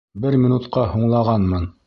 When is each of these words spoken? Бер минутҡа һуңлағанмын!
Бер 0.23 0.37
минутҡа 0.45 0.87
һуңлағанмын! 0.95 1.71